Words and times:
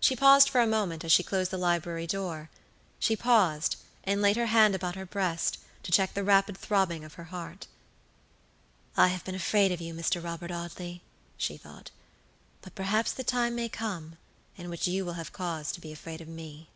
She 0.00 0.16
paused 0.16 0.48
for 0.48 0.60
a 0.60 0.66
moment 0.66 1.04
as 1.04 1.12
she 1.12 1.22
closed 1.22 1.52
the 1.52 1.56
library 1.56 2.04
doorshe 2.04 2.48
paused, 3.20 3.76
and 4.02 4.20
laid 4.20 4.34
her 4.36 4.46
hand 4.46 4.74
upon 4.74 4.94
her 4.94 5.06
breast 5.06 5.58
to 5.84 5.92
check 5.92 6.12
the 6.12 6.24
rapid 6.24 6.58
throbbing 6.58 7.04
of 7.04 7.14
her 7.14 7.22
heart. 7.30 7.68
"I 8.96 9.06
have 9.06 9.24
been 9.24 9.36
afraid 9.36 9.70
of 9.70 9.80
you, 9.80 9.94
Mr. 9.94 10.20
Robert 10.20 10.50
Audley," 10.50 11.02
she 11.36 11.56
thought; 11.56 11.92
"but 12.62 12.74
perhaps 12.74 13.12
the 13.12 13.22
time 13.22 13.54
may 13.54 13.68
come 13.68 14.18
in 14.56 14.70
which 14.70 14.88
you 14.88 15.04
will 15.04 15.12
have 15.12 15.32
cause 15.32 15.70
to 15.70 15.80
be 15.80 15.92
afraid 15.92 16.20
of 16.20 16.26
me." 16.26 16.68